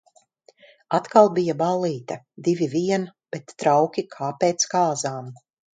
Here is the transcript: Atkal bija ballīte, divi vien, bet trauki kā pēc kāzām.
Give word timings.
Atkal 0.97 1.29
bija 1.35 1.55
ballīte, 1.59 2.19
divi 2.49 2.71
vien, 2.75 3.07
bet 3.37 3.57
trauki 3.65 4.09
kā 4.17 4.35
pēc 4.45 4.71
kāzām. 4.77 5.35